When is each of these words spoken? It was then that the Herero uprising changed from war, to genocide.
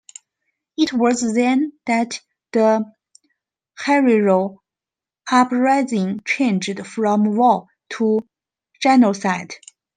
It 0.79 0.91
was 0.93 1.21
then 1.35 1.73
that 1.85 2.21
the 2.53 2.91
Herero 3.79 4.57
uprising 5.31 6.21
changed 6.25 6.83
from 6.87 7.35
war, 7.37 7.67
to 7.91 8.27
genocide. 8.81 9.53